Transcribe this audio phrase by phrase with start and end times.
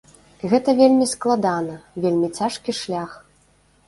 [0.51, 3.11] Гэта вельмі складана, вельмі цяжкі шлях.